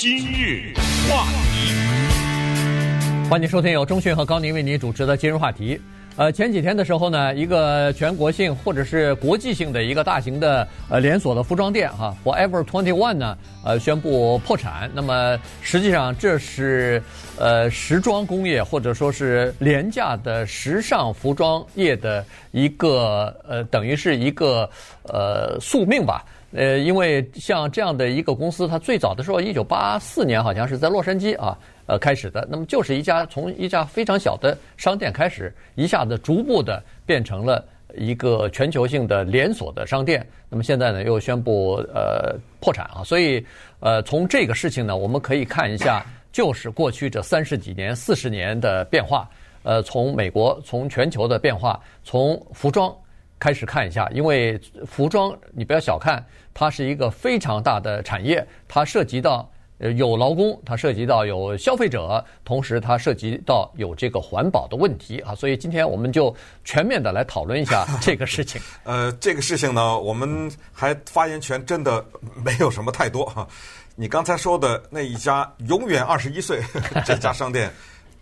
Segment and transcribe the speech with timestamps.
[0.00, 0.72] 今日
[1.10, 1.74] 话题，
[3.28, 5.78] 欢迎收听由中讯和高宁为您主持的今日话题。
[6.16, 14.90] 呃，前几天的时候呢，一个全国性或者是国际性的一个大型的呃连锁的服装店哈，Forever Twenty One 呢，呃，宣布破产。
[14.94, 17.02] 那么实际上这是
[17.38, 24.66] 呃时装工业或者说是廉价的时尚服装业的一个呃，等于是一个
[25.02, 26.24] 呃宿命吧。
[26.52, 31.56] 呃，因为像这样的一个公司，它最早的时候，一九八四年好像是在洛杉矶啊，
[31.86, 32.46] 呃开始的。
[32.50, 37.64] 那么就是一家从一家非常小的商店开始，一下子逐步的变成了
[37.96, 40.26] 一个全球性的连锁的商店。
[40.48, 43.04] 那么现在呢，又宣布呃破产啊。
[43.04, 43.44] 所以
[43.78, 49.28] 呃，从这个事情呢，我们可以看一下，就是过去这三十几年、四十年的变化。
[49.62, 52.92] 呃，从美国，从全球的变化，从服装。
[53.40, 66.32] 开始看一下，因为服装你不要小看，它是一个非常大的产业，它涉及到呃有劳工，它涉及到有消费者，同时它涉及到有这个环保的问题啊，所以今天我们就
[66.64, 68.60] 全面的来讨论一下 这个事情。
[68.84, 72.04] 呃，这个事情呢，我们还发言权真的
[72.44, 73.48] 没有什么太多哈。
[73.96, 76.60] 你刚才说的那一家永远二十一岁
[77.04, 77.70] 这家商店，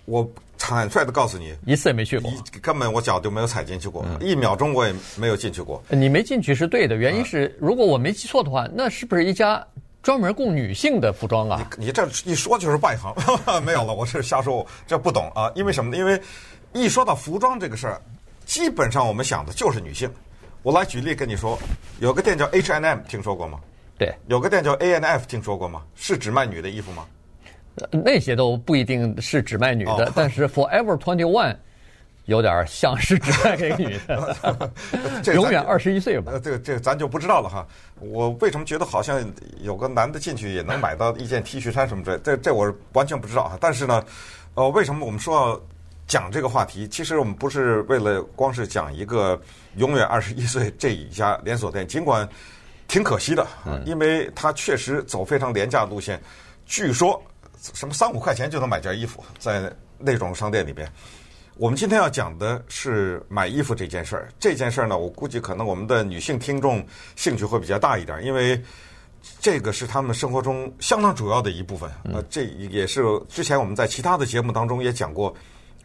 [0.09, 0.28] 我。
[0.61, 2.28] 坦率的告诉你，一次也没去过，
[2.61, 5.81] 根本我脚就没有踩进去过，嗯、一秒钟我也没有进去过。
[5.89, 9.64] 你没进去是对的，原因是如果我没记错的话，那是不是一家
[10.03, 11.70] 专门供女性的服装啊？
[11.79, 13.14] 你你这一说就是外行，
[13.64, 15.51] 没有了，我是瞎说，这不懂啊。
[15.55, 15.97] 因为什么呢？
[15.97, 16.20] 因为
[16.73, 18.03] 一说到服装这个事儿，
[18.45, 20.11] 基本上我们想的就是女性。
[20.64, 21.56] 我来举例跟你说，
[22.01, 23.61] 有个店叫 H&M，听说过吗？
[23.97, 25.83] 对，有个店叫 A N F，听说过吗？
[25.95, 27.06] 是只卖女的衣服吗？
[27.90, 31.56] 那些都不一定是只卖女的，哦、但是 Forever Twenty One
[32.26, 34.70] 有点像是只卖给女的，
[35.34, 36.32] 永远二十一岁吧。
[36.44, 37.66] 这个这个咱就不知道了哈。
[38.00, 39.24] 我为什么觉得好像
[39.62, 42.20] 有个男的进去也能买到一件 T 恤衫什么之类？
[42.22, 43.56] 这这我完全不知道哈。
[43.58, 44.04] 但是呢，
[44.54, 45.60] 呃，为什么我们说要
[46.06, 46.86] 讲这个话题？
[46.88, 49.40] 其实我们不是为了光是讲一个
[49.77, 52.28] 永远二十一岁这一家连锁店，尽管
[52.88, 53.46] 挺可惜的，
[53.86, 56.20] 因为它确实走非常廉价路线，
[56.67, 57.22] 据说。
[57.74, 60.91] 什么三五块钱就能买件衣服，在那种商店里边。
[61.57, 64.29] 我们今天要讲的是买衣服这件事儿。
[64.39, 66.86] 这件事儿呢，我估计可能我们的女性听众
[67.17, 68.63] 兴趣会比较大一点，因为
[69.41, 71.91] 这个是他们生活中相当主要的一部分。
[72.05, 75.35] 呃，这也是之前我们在其他的节目当中也讲过。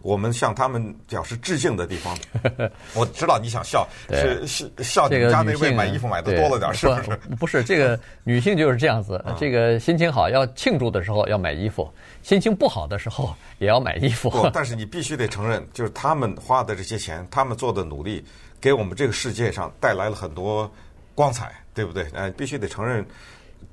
[0.03, 2.15] 我们向他们表示致敬的地方，
[2.93, 7.17] 我知道你想笑，是是笑你家那位买衣服买的多了点，是不是？
[7.39, 11.89] 不是，这个女性就是这样子，这个心情好要庆祝的时候要买衣服，
[12.21, 14.49] 心情不好的时候也要买衣服。
[14.53, 18.23] 但是你必须得承认，就是他们花的这些钱，他们做的努力，
[18.59, 20.69] 给我们这个世界上带来了很多
[21.15, 22.05] 光彩，对不对？
[22.13, 23.05] 哎，必须得承认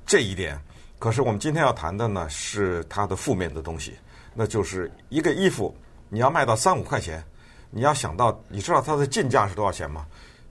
[0.05, 0.57] 这一点。
[0.97, 3.95] 可是我们今天要谈的呢，是它的负面的东西，
[4.33, 5.75] 那就是一个衣服。
[6.13, 7.23] 你要卖到三五块钱，
[7.69, 10.05] 你要想到，你知道它的进价是多少钱吗？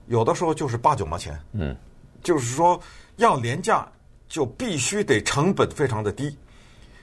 [0.07, 1.39] 有的时候就是八九毛钱。
[1.53, 1.77] 嗯，
[2.23, 2.81] 就是说
[3.17, 3.87] 要廉价，
[4.27, 6.35] 就必须得成本非常的低，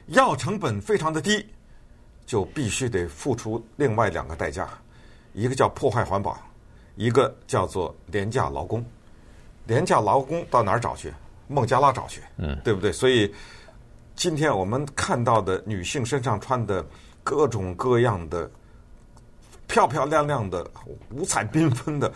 [0.08, 1.46] 要成本非常的低，
[2.26, 4.68] 就必须得付出另外两个代价，
[5.34, 6.36] 一个叫破坏环保，
[6.96, 8.84] 一个叫做廉价劳工。
[9.68, 11.14] 廉价劳工到哪儿找去？
[11.48, 12.92] 孟加拉找去，嗯，对不对？
[12.92, 13.32] 所以
[14.16, 16.84] 今天我们看到的女性身上穿的。
[17.28, 18.50] 各种各样的
[19.68, 20.66] 漂漂亮亮的、
[21.12, 22.10] 五彩缤纷的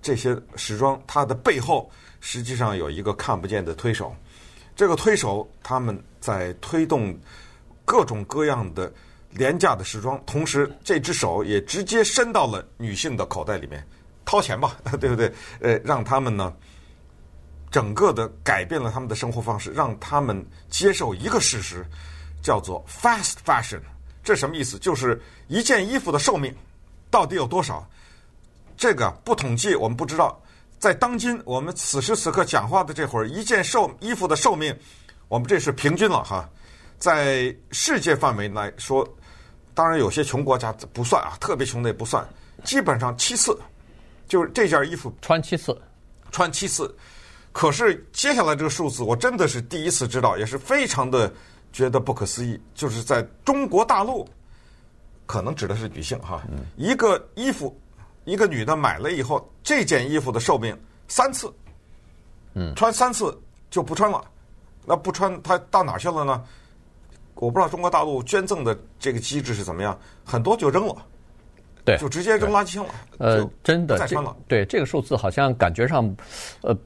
[0.00, 1.90] 这些时装，它的背后
[2.20, 4.14] 实际上有一个看不见的推手。
[4.76, 7.18] 这个推手他们在推动
[7.84, 8.92] 各种各样的
[9.30, 13.84] 廉价的时装，同时这只手也直接伸到了女性的口袋里面，
[14.24, 15.32] 掏钱吧， 对不对？
[15.60, 16.54] 呃，让他们呢，
[17.68, 20.40] 整个的改变了他们的生活方式，让他们
[20.70, 21.84] 接受一个事实，
[22.40, 23.80] 叫做 fast fashion。
[24.24, 24.78] 这什么意思？
[24.78, 26.54] 就是一件衣服的寿命
[27.10, 27.84] 到底有多少？
[28.76, 30.40] 这个不统计，我们不知道。
[30.78, 34.76] 在当今我们此时此刻讲话的这会儿，一件寿衣服的寿命，
[35.28, 36.48] 我们这是平均了哈。
[36.98, 39.06] 在世界范围来说，
[39.74, 42.26] 当然有些穷国家不算啊，特别穷的也不算。
[42.64, 43.56] 基本上七次，
[44.26, 45.76] 就是这件衣服穿七次，
[46.30, 46.92] 穿七次。
[47.52, 51.32] 可是接下来这个数字，我真的是第一次知道，也是非常的。
[51.72, 54.28] 觉得不可思议，就是在中国大陆，
[55.26, 56.42] 可能指的是女性哈，
[56.76, 57.74] 一个衣服，
[58.24, 60.78] 一个女的买了以后，这件衣服的寿命
[61.08, 61.52] 三次，
[62.54, 63.36] 嗯，穿三次
[63.70, 64.22] 就不穿了，
[64.84, 66.44] 那不穿它到哪去了呢？
[67.34, 71.06] 我不知道中国大陆捐赠的这个机制是怎么样，很多就扔了，
[71.84, 72.90] 对就直接扔垃圾箱了。
[73.18, 74.34] 呃，真的，再穿了。
[74.48, 76.04] 对这个数字好像感觉上，
[76.62, 76.76] 呃，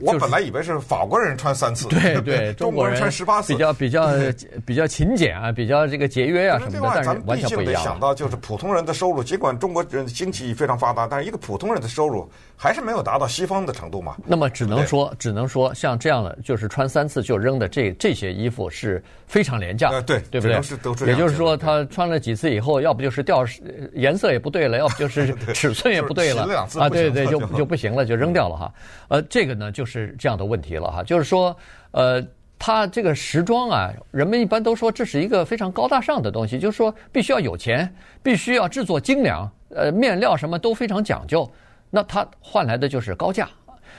[0.00, 4.08] 我本来以为是法国人穿三次，对 对，中国人穿十八次，比较比较
[4.64, 7.74] 比较勤俭啊，比较这个节约啊什么的，但是完全不一样。
[7.74, 12.26] 得想到，就是普通人的收入，尽管中国人经济非常发达，但是一个普通人的收入
[12.56, 14.16] 还是没有达到西方的程度嘛。
[14.24, 21.06] 那么只能说，只能说，像这样的，就是穿三次就扔的这这些衣服是非常廉价，对对不对？
[21.06, 23.44] 也就是说，他穿了几次以后，要不就是掉
[23.92, 26.42] 颜色也不对了，要不就是 尺寸也不对了
[26.78, 28.74] 啊，对对，就就不行了，就扔掉了哈。
[29.08, 31.56] 呃，这个呢就是这样的问题了哈，就是说，
[31.92, 32.20] 呃，
[32.58, 37.88] 它这个时装啊，人们一般都说这是一个非常高大上的东西，就是说必须要有钱，
[38.22, 41.48] 必须要制作精良，呃，面料什么都非常讲究，
[41.88, 43.48] 那它换来的就是高价。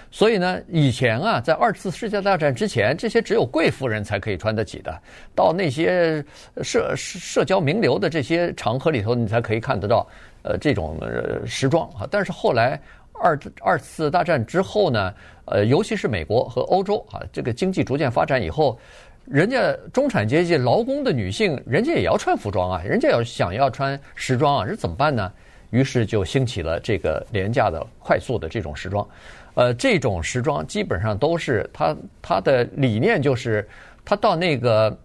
[0.09, 5.01] 所以呢，以前啊，在二次世界大战之前，这些只有贵妇人才可以穿得起的，
[5.33, 6.23] 到那些
[6.61, 10.07] 社社交名流的这些场合里头，你才可以看得到，
[10.43, 12.07] 呃，这种呃时装啊。
[12.11, 12.79] 但是后来
[13.13, 15.13] 二二次大战之后呢，
[15.45, 18.77] 呃，尤其是美国和欧洲啊，这个经济逐渐发展以后，
[19.25, 25.31] 人家中产阶级劳工的女性，人家也要穿服装啊，人家要想要穿时装啊，这怎么办呢？
[25.69, 29.07] 于是就兴起了这个廉价的、快速的这种时装。
[29.55, 33.67] 呃，这种时装基本上都是他他的理念就是，
[34.05, 34.95] 他到那个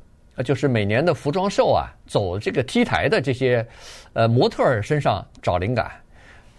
[0.43, 3.67] 就是每年的服装秀啊，走这个 T 台的这些
[4.13, 5.91] 呃模特儿身上找灵感，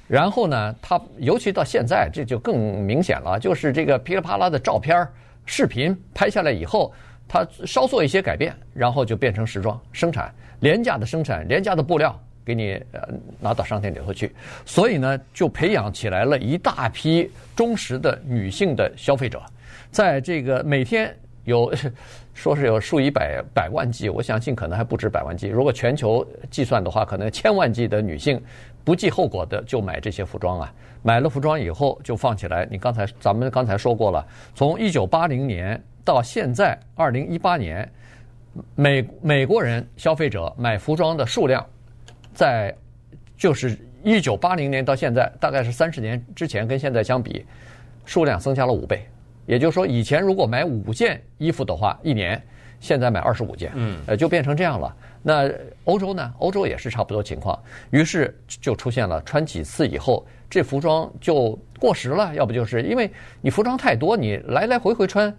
[0.08, 5.08] 然后呢，他尤其到现在这就更明显了，就是这个噼里啪啦的照片、
[5.46, 6.94] 视频拍下来以后，
[7.28, 12.20] 他稍做一些改变，然后就变成时装生产，廉价的生产，廉价的布料。
[12.46, 13.08] 给你呃
[13.40, 14.34] 拿到商店里头去，
[14.66, 19.40] 所以呢，就培养起来了一大批忠实的女性的消费者，
[19.92, 21.16] 在这个每天
[21.50, 21.74] 有
[22.34, 25.48] 说是有数以百百万计，我相信可能还不止百万计。
[25.48, 28.42] 如果全球计算的话，可能千万计的女性
[28.86, 30.74] 不计后果的就买这些服装啊，
[31.04, 32.66] 买了服装以后就放起来。
[32.72, 34.26] 你刚才咱们刚才说过了，
[34.56, 37.92] 从一九八零年到现在二零一八年，
[38.76, 41.66] 美美国人消费者买服装的数量。
[42.34, 42.74] 在
[43.36, 47.46] 就是一九八零年到现在，大概是三十年之前跟现在相比，
[48.06, 49.06] 数量增加了五倍。
[49.50, 52.40] 也就是说，以前如果买五件衣服的话，一年
[52.80, 54.96] 现在买二十五件，嗯，呃，就变成这样了。
[55.24, 55.52] 那
[55.86, 56.32] 欧洲呢？
[56.38, 57.60] 欧洲也是差不多情况。
[57.90, 62.32] 于是就出现了穿几次以后，这服装就过时了。
[62.36, 63.12] 要不就是因为
[63.42, 65.36] 你服装太多，你来来回回穿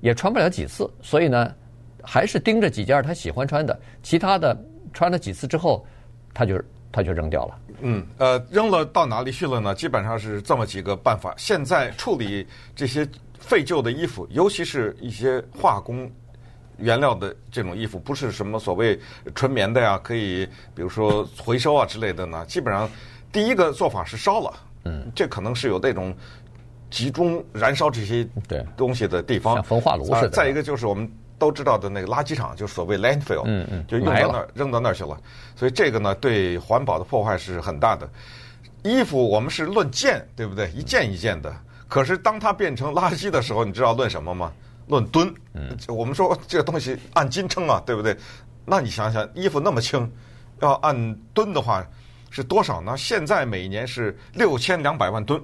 [0.00, 1.54] 也穿不了几次，所以呢，
[2.02, 4.60] 还是盯着几件他喜欢穿的，其他的
[4.92, 5.86] 穿了几次之后。
[6.34, 6.58] 他就
[6.92, 7.58] 他就扔掉了。
[7.80, 9.74] 嗯，呃，扔了到哪里去了呢？
[9.74, 11.34] 基本上是这么几个办法。
[11.36, 12.46] 现在处理
[12.76, 13.08] 这些
[13.40, 16.08] 废旧的衣服，尤其是一些化工
[16.76, 19.00] 原料的这种衣服，不是什么所谓
[19.34, 22.44] 纯棉的呀，可以比如说回收啊之类的呢。
[22.46, 22.88] 基本上
[23.32, 24.52] 第一个做法是烧了。
[24.84, 26.14] 嗯，这可能是有那种
[26.90, 30.20] 集中燃烧这些对东西的地方，像焚化炉似的。
[30.20, 31.10] 呃，再一个就是我们。
[31.42, 35.20] 都知道的那个垃圾场，就是所谓 landfill，嗯嗯，就用到那儿扔到那儿去了。
[35.56, 38.08] 所以这个呢，对环保的破坏是很大的。
[38.84, 40.70] 衣服我们是论件，对不对？
[40.70, 41.52] 一件一件的。
[41.88, 44.52] 可是当它变成垃圾的时候，你知道论什么吗？
[44.86, 45.34] 论吨。
[45.54, 48.16] 嗯，我们说这个东西按斤称啊，对不对？
[48.64, 50.08] 那你想想，衣服那么轻，
[50.60, 51.84] 要按吨的话
[52.30, 52.96] 是多少呢？
[52.96, 55.42] 现在每年是六千两百万吨。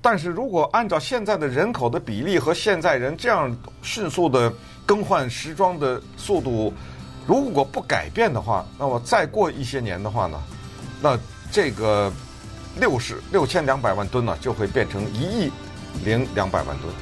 [0.00, 4.52] 但是如果按照现在的人口的比例和现在人这样迅速的
[4.86, 6.72] 更换时装的速度，
[7.26, 10.40] 如果不改变的话，那么再过一些年的话呢，
[11.00, 11.18] 那
[11.50, 12.12] 这个
[12.78, 15.50] 六十六千两百万吨呢，就会变成一亿
[16.04, 16.92] 零两百万吨。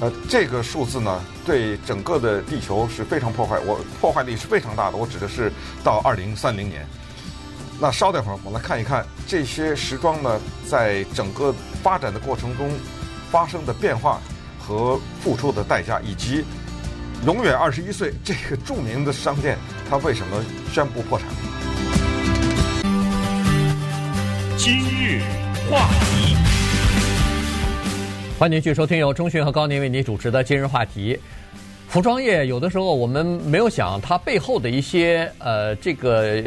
[0.00, 4.96] 呃，这个数字呢，对整个的地球是非常破坏，我破坏力是非常大的。
[4.96, 5.52] 我指的是
[5.84, 6.86] 到二零三零年。
[7.78, 12.70] 那稍等会儿，我们来看一看这些时装呢，在整个发展的过程中
[13.30, 14.20] 发生的变化
[14.58, 16.44] 和付出的代价，以及
[17.26, 19.58] 永远二十一岁这个著名的商店，
[19.88, 21.28] 它为什么宣布破产？
[24.56, 25.20] 今日
[25.70, 26.34] 话题，
[28.38, 31.14] 欢迎继续收听由钟迅和高宁为您主持的《今日话题》。
[31.88, 36.42] 服装业有的时候我们没有想它背后的一些呃这个。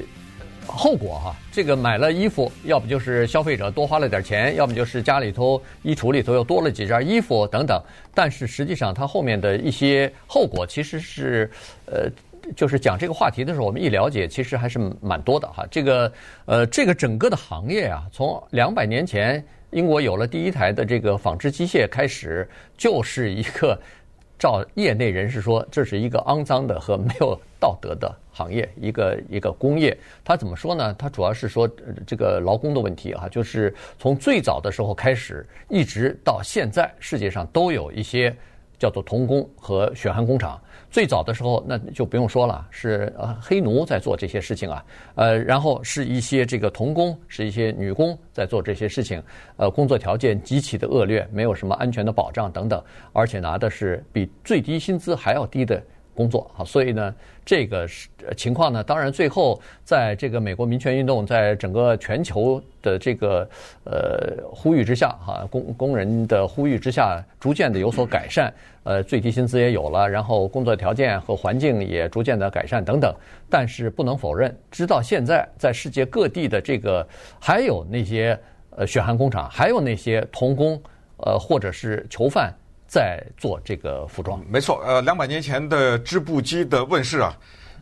[0.66, 7.82] 后果哈，这个买了衣服，要不就是消费者多花了点钱，要么就是家里头衣橱里头又多了几件衣服等等。
[8.14, 11.50] 但是实际上，它后面的一些后果其实是，
[11.86, 12.10] 呃，
[12.56, 15.66] 就是讲这个话题的时候，我们一了解，其实还是蛮多的哈。
[15.70, 16.12] 这个
[16.46, 23.80] 呃，这个整个的行业啊，从两百年前英国有了第一台的这个纺织机械开始，就是一个
[24.40, 27.40] 照业内人士说，这是一个肮脏的和没有。
[27.64, 29.98] 道德的行业，一个一个工业。
[30.22, 30.94] 他怎么说呢？
[30.96, 31.66] 他主要是说
[32.06, 38.36] 这个劳工的问题啊，就是从最早的时候开始，一直到现在，世界上都有一些
[38.78, 40.60] 叫做童工和血汗工厂。
[40.92, 49.24] 最早的时候，那就不用说了，是呃黑奴在做这些事情啊，呃，然后是一些这个童工，是一些女工在做这些事情，
[49.56, 55.82] 呃，工作条件极其的恶劣，没有什么安全的保障等等，而且拿的是比最低薪资还要低的。
[56.16, 57.14] 工作啊，所以呢，
[57.46, 63.48] 这个是情况呢，当然最后在这个美国民权运动在整个全球的这个
[63.86, 68.54] 呃呼吁之下，哈，工工人的呼吁之下，逐渐的有所改善，
[68.84, 73.14] 呃，最低薪资也有了，然后工作条件和环境也逐渐的改善等等。
[73.50, 77.08] 但是不能否认，直到现在，在世界各地的这个
[77.40, 78.38] 还有那些
[78.72, 80.82] 呃血汗工厂，还有那些童工，
[81.18, 82.54] 呃，或者是囚犯。
[82.94, 84.80] 在做这个服装，没错。
[84.86, 87.36] 呃，两百年前的织布机的问世啊，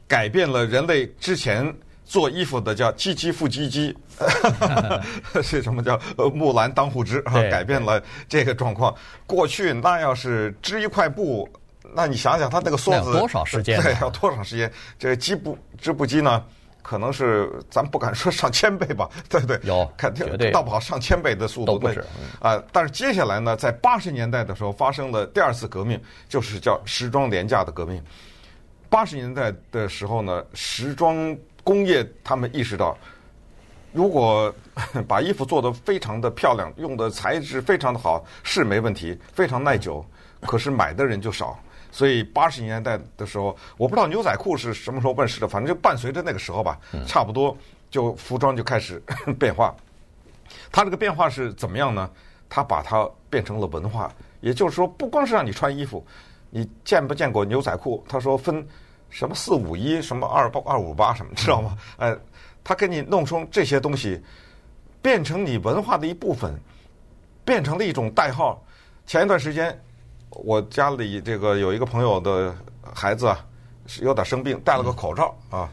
[0.08, 1.76] 改变了人类之前
[2.06, 3.94] 做衣服的叫“唧唧复唧唧”，
[5.44, 7.34] 是什么叫“呃木兰当户织”啊？
[7.52, 8.96] 改变了这个状况。
[9.28, 11.46] 过去那要是织一块布，
[11.94, 13.78] 那你想想，它那个梭子多少时间？
[13.84, 14.72] 对，要多长时间？
[14.98, 16.42] 这个织布织布机呢？
[16.82, 19.60] 可能是咱不敢说上千倍吧， 对不对？
[19.64, 21.74] 有，肯定倒不好上千倍的速度。
[21.74, 22.00] 都不止。
[22.40, 28.04] 啊、呃，但是接下来呢，在八十年代的时候发生了第二次革命，就是叫时装廉价的革命。
[28.90, 32.98] 八十年代的时候呢，时装工业他们意识到，
[33.94, 34.54] 如果
[35.08, 40.06] 把衣服做得非常的漂亮，用的材质非常的好，是没问题，非常耐久，
[40.42, 41.58] 可是买的人就少。
[41.92, 47.56] 所以八十年代的时候，我不知道牛仔裤是什么时候问世的，反正就伴随着那个时候吧，差不多
[47.90, 49.02] 就服装就开始
[49.38, 49.76] 变化。
[50.72, 52.10] 它这个变化是怎么样呢？
[52.50, 56.06] 它把它变成了文化，也就是说，不光是让你穿衣服，
[56.50, 58.04] 你见不见过牛仔裤？
[58.08, 58.66] 他说分
[59.10, 61.78] 什么四五一，什么二八二五八什么，知道吗？
[61.98, 62.18] 呃，
[62.64, 64.22] 他给你弄出这些东西，
[65.02, 66.58] 变成你文化的一部分，
[67.44, 68.62] 变成了一种代号。
[69.06, 69.78] 前一段时间。
[70.32, 72.54] 我家里这个有一个朋友的
[72.94, 73.40] 孩子啊，
[73.86, 75.70] 是有点生病，戴了个口罩啊。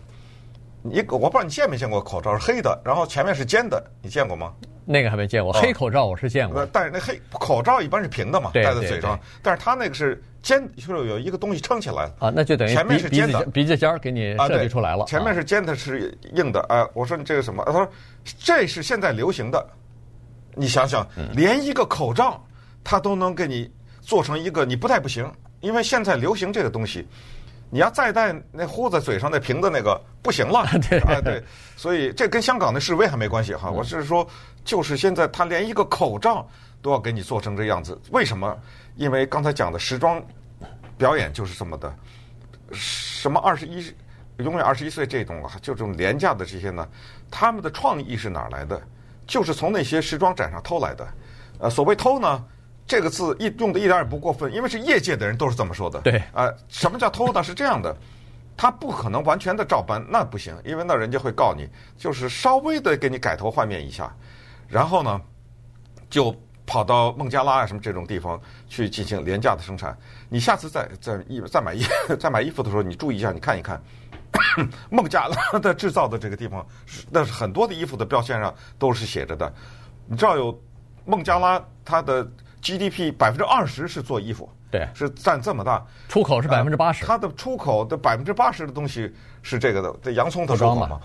[0.82, 4.52] 你我不知道你见没见过口罩，是黑的，然后前面是尖的，你见过吗？
[4.84, 6.64] 那个还没见过，黑口罩我是见过。
[6.72, 9.18] 但是那黑口罩一般是平的嘛，戴在嘴上。
[9.42, 15.04] 但是他那个是尖，就是有一个东西撑起来了啊，那就等于前面是尖的，鼻子尖儿给你设计出来了。
[15.06, 16.60] 前面是尖的，是硬的。
[16.68, 17.62] 哎，我说你这个什么？
[17.66, 17.88] 他说
[18.38, 19.64] 这是现在流行的。
[20.54, 22.42] 你想想，连一个口罩
[22.82, 23.70] 他都能给你。
[24.08, 27.06] 做成一个你不戴不行，因为现在流行这个东西，
[27.68, 31.44] 你要再戴那糊在嘴上那瓶子那个不行了， 对啊对，
[31.76, 34.26] 所以这跟香港的示威还没关系哈，我是说，
[34.64, 36.48] 就是现在他连一个口罩
[36.80, 38.56] 都要给你做成这样子，为什么？
[38.96, 40.24] 因为刚才讲的时装
[40.96, 41.94] 表演就是这么的，
[42.72, 43.94] 什么二十一
[44.38, 46.88] 永远二十一岁这种啊，就这种廉价的这些呢，
[47.30, 48.80] 他们的创意是哪儿来的？
[49.26, 51.06] 就是从那些时装展上偷来的，
[51.58, 52.42] 呃，所谓偷呢？
[52.88, 56.00] 这个字一用的一点也不过分，因为是业界的人都是这么说的。
[56.00, 57.42] 对，啊、呃，什么叫偷呢？
[57.42, 57.94] 是这样的，
[58.56, 61.68] 他不可能完全的照搬，那不行，因为那人家会告你。
[61.98, 64.10] 就是稍微的给你改头换面一下，
[64.66, 65.20] 然后呢，
[66.08, 69.94] 就跑到孟加拉啊什么这种地方去进行廉价的生产。
[70.30, 71.84] 你下次再再一再买衣
[72.18, 73.78] 再买衣服的时候，你注意一下，你看一看
[74.88, 76.66] 孟加拉的制造的这个地方，
[77.10, 79.52] 那是很多的衣服的标签上都是写着的。
[80.06, 80.58] 你知道有
[81.04, 82.26] 孟加拉它的。
[82.62, 87.04] GDP 百分之二十是做衣服，对，是占这么大，出口是百分之八十。
[87.04, 89.12] 它的出口的百分之八十的东西
[89.42, 91.00] 是这个的，这洋葱它出口嘛？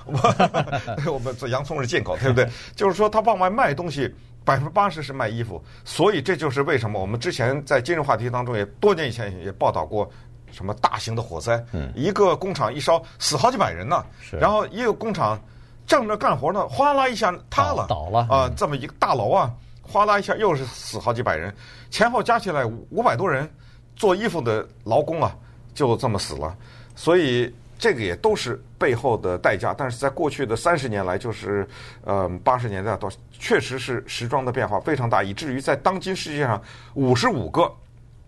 [1.07, 2.49] 我们 这洋葱是进口，对不对？
[2.75, 10.09] 就是说，它往外卖东西，百分之八十是卖衣服，所以这就是为什么我们之前在今日话题当中也多年以前也报道过，
[10.51, 15.39] 什么大型的火灾，嗯，一个工厂一烧死好几百人呢，是，然后一个工厂
[15.85, 19.51] 正着干活呢，哗啦一下塌了，倒了啊，这么一个大楼啊。
[19.83, 21.53] 哗啦一下，又是死好几百人，
[21.91, 23.47] 前后加起来五百多人，
[23.95, 25.35] 做衣服的劳工啊，
[25.75, 26.57] 就这么死了。
[26.95, 29.73] 所以这个也都是背后的代价。
[29.77, 31.67] 但是在过去的三十年来，就是
[32.05, 36.59] 呃八十年代到，确实是时装的变化非常大，以至于在当今世界上
[36.93, 37.71] 五十五个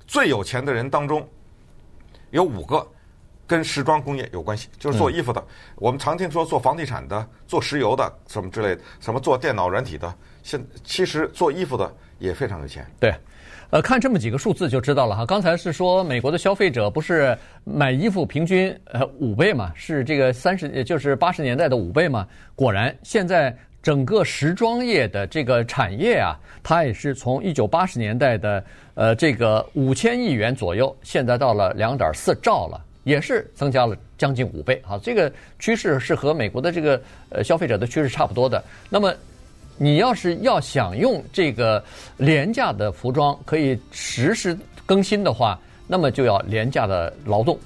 [0.05, 1.27] 最有钱的人当中，
[2.31, 2.85] 有五个
[3.47, 5.39] 跟时装工业有关系，就是做衣服的。
[5.41, 10.13] 嗯、我们常听说做房地产的、做石油的什么之类的，什么做电脑软体的。
[10.43, 12.85] 现其实做衣服的也非常有钱。
[12.99, 13.13] 对，
[13.71, 15.25] 呃，看这么几个数字就知道了哈。
[15.25, 22.27] 刚才是说美国的消费者不是买衣服平均呃五倍嘛，是这个三十，也就是八十年代的五倍嘛。
[22.55, 32.79] 果然，现在整个时装业的这个产业啊，它也是从一九八十年代的呃这个五千亿元左右，现在到了两点四兆了。
[33.05, 34.99] 也是增加了将近五倍啊。
[35.01, 38.61] 这个趋势是和美国的这个呃消费者的趋势差不多的。
[38.89, 39.15] 那么
[39.77, 41.81] 你要是要想用这个
[42.17, 45.57] 廉价的服装可以实时更新的话，
[45.87, 47.57] 那么就要廉价的劳动。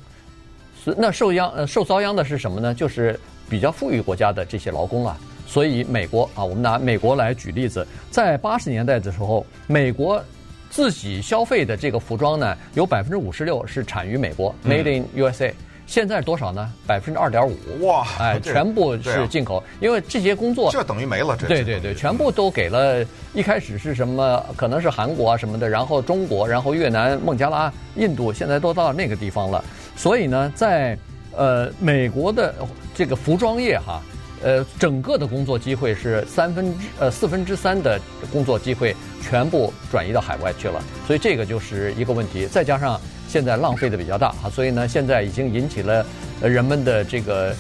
[0.84, 2.74] 是那受殃呃受遭殃的是什么呢？
[2.74, 3.20] 就是
[3.50, 5.18] 比较富裕国家的这些劳工啊。
[5.46, 10.24] 所以美国啊，我们拿美国来举例子，在八十年代的时候，美国
[10.70, 15.52] 自己消费的这个服装呢，有百分之五十六是产于美国，Made in USA。
[15.88, 16.72] 现在多少呢？
[16.86, 17.58] 百分之二点五。
[17.88, 18.08] 哇！
[18.20, 21.36] 哎，全部是进口，因为这些工作这等于没了。
[21.36, 23.04] 这对对对，全部都给了。
[23.34, 24.46] 一开始是什么？
[24.56, 29.66] 可能是韩国啊什么的，然后中国，然后越南、孟加拉、印度，现在都到那个地方了。
[29.96, 30.96] 所以呢，在
[31.36, 32.54] 呃美国的
[32.94, 34.00] 这个服装业哈。
[34.42, 38.00] 呃，整个的工作机会是三分之呃四分之三的
[38.32, 42.46] 工作机会全部转移到海外去了，所以这个就是一个问题。
[42.48, 46.06] 再加上现在浪费的比较大啊，所以呢，现在已经引起了
[46.42, 47.54] 人们的这个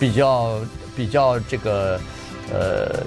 [0.00, 0.58] 比较
[0.96, 2.00] 比较这个
[2.52, 3.02] 呃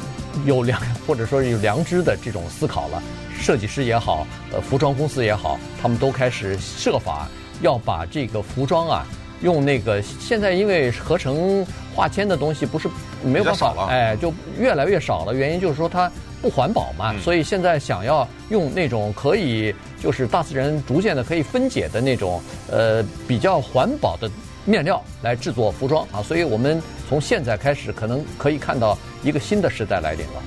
[0.45, 3.01] 有良或者说有良知的这种思考了。
[3.37, 7.27] 设计师也好，呃，服装公司也好，他们都开始设法
[7.61, 9.05] 要把这个服装啊。
[9.41, 11.63] 用那个现在因为合成
[11.95, 12.89] 化纤的东西不是
[13.23, 15.33] 没有办法，哎，就越来越少了。
[15.33, 16.11] 原因就是说它
[16.41, 24.29] 不环保嘛，嗯、所以现在想要用那种可以就是大自然逐渐的可以分解的那种呃比较环保的
[24.65, 26.21] 面料来制作服装啊。
[26.21, 30.43] 所以我们从现在开始可能可以看到一个新的时代来临了。